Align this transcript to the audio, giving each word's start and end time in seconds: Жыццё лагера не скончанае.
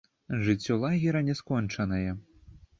Жыццё 0.47 0.77
лагера 0.85 1.21
не 1.29 1.37
скончанае. 1.43 2.11